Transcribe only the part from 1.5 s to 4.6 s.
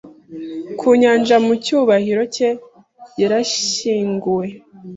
cyubahiro cye yarashyinguwe